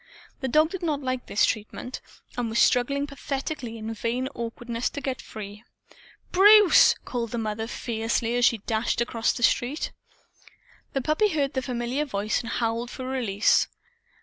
[0.39, 2.01] The dog did not like his treatment,
[2.35, 5.63] and was struggling pathetically in vain awkwardness to get free.
[6.31, 9.91] "Bruce!" called the Mistress, fiercely, as she dashed across the street.
[10.93, 13.67] The puppy heard the familiar voice and howled for release.